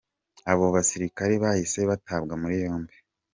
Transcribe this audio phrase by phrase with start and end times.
[0.51, 2.95] Abo basirikare bahise batabwa muri yombi.